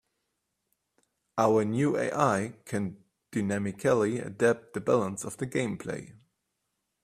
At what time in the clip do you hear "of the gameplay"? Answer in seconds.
5.23-6.11